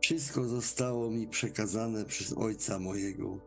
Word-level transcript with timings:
Wszystko 0.00 0.44
zostało 0.44 1.10
mi 1.10 1.28
przekazane 1.28 2.04
przez 2.04 2.32
Ojca 2.32 2.78
mojego. 2.78 3.38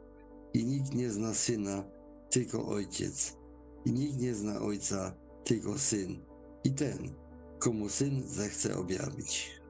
I 0.53 0.65
nikt 0.65 0.93
nie 0.93 1.09
zna 1.09 1.33
Syna, 1.33 1.83
tylko 2.29 2.65
Ojciec. 2.67 3.37
I 3.85 3.91
nikt 3.91 4.17
nie 4.19 4.35
zna 4.35 4.61
Ojca, 4.61 5.13
tylko 5.43 5.77
Syn. 5.77 6.25
I 6.63 6.71
ten, 6.71 7.13
komu 7.59 7.89
Syn 7.89 8.23
zechce 8.27 8.77
objawić. 8.77 9.63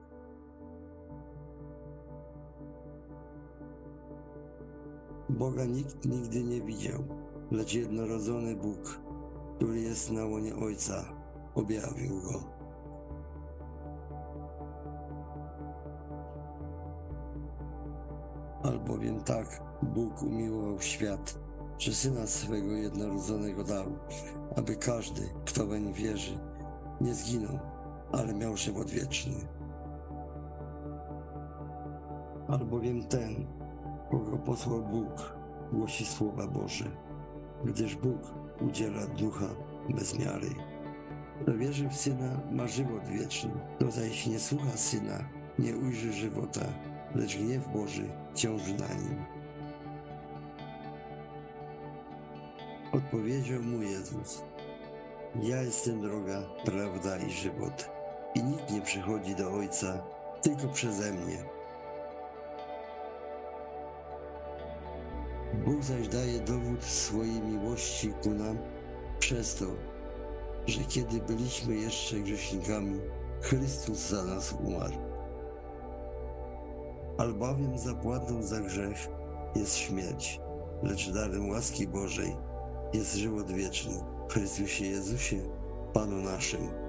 Boga 5.29 5.65
nikt 5.65 6.05
nigdy 6.05 6.43
nie 6.43 6.61
widział, 6.61 7.03
lecz 7.51 7.73
jednorodzony 7.73 8.55
Bóg, 8.55 8.99
który 9.55 9.79
jest 9.81 10.11
na 10.11 10.25
łonie 10.25 10.55
Ojca, 10.55 11.05
objawił 11.55 12.21
go. 12.21 12.62
Albowiem 18.63 19.23
tak 19.23 19.61
Bóg 19.81 20.23
umiłował 20.23 20.81
świat, 20.81 21.39
że 21.77 21.93
Syna 21.93 22.27
swego 22.27 22.71
jednorodzonego 22.71 23.63
dał, 23.63 23.85
aby 24.55 24.75
każdy, 24.75 25.21
kto 25.45 25.65
weń 25.65 25.93
wierzy, 25.93 26.39
nie 27.01 27.13
zginął, 27.13 27.59
ale 28.11 28.33
miał 28.33 28.57
żywot 28.57 28.89
wieczny. 28.89 29.33
Albowiem 32.47 33.03
ten, 33.03 33.45
kogo 34.11 34.37
posłał 34.37 34.81
Bóg, 34.81 35.35
głosi 35.73 36.05
słowa 36.05 36.47
Boże, 36.47 36.85
gdyż 37.65 37.95
Bóg 37.95 38.33
udziela 38.61 39.07
ducha 39.07 39.49
bez 39.89 40.19
miary. 40.19 40.49
Kto 41.41 41.57
wierzy 41.57 41.89
w 41.89 41.95
Syna, 41.95 42.39
ma 42.51 42.67
żywot 42.67 43.07
wieczny. 43.07 43.51
Kto 43.75 43.91
zaś 43.91 44.27
nie 44.27 44.39
słucha 44.39 44.77
Syna, 44.77 45.29
nie 45.59 45.77
ujrzy 45.77 46.13
żywota, 46.13 46.65
lecz 47.15 47.37
gniew 47.37 47.67
Boży 47.67 48.09
ciąży 48.35 48.73
na 48.73 48.87
nim. 48.87 49.25
Odpowiedział 52.91 53.61
mu 53.61 53.81
Jezus: 53.81 54.43
Ja 55.41 55.61
jestem 55.61 56.01
droga, 56.01 56.41
prawda 56.65 57.17
i 57.17 57.31
żywot. 57.31 57.89
I 58.35 58.43
nikt 58.43 58.71
nie 58.71 58.81
przychodzi 58.81 59.35
do 59.35 59.53
Ojca 59.53 60.03
tylko 60.41 60.67
przeze 60.67 61.13
mnie. 61.13 61.43
Bóg 65.65 65.83
zaś 65.83 66.07
daje 66.07 66.39
dowód 66.39 66.83
swojej 66.83 67.41
miłości 67.41 68.13
ku 68.23 68.29
nam 68.29 68.57
przez 69.19 69.55
to, 69.55 69.65
że 70.67 70.81
kiedy 70.83 71.19
byliśmy 71.19 71.75
jeszcze 71.75 72.19
grzesznikami, 72.19 72.99
Chrystus 73.41 73.97
za 73.97 74.23
nas 74.23 74.55
umarł. 74.63 75.12
Albowiem 77.17 77.77
zapłatą 77.77 78.43
za 78.43 78.59
grzech 78.59 79.07
jest 79.55 79.77
śmierć, 79.77 80.41
lecz 80.83 81.09
darem 81.09 81.49
łaski 81.49 81.87
Bożej 81.87 82.35
jest 82.93 83.15
żywot 83.15 83.51
wieczny 83.51 83.93
w 84.29 84.33
Chrystusie 84.33 84.85
Jezusie, 84.85 85.37
Panu 85.93 86.21
naszym. 86.21 86.82